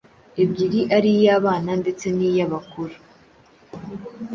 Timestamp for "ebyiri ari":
0.43-1.09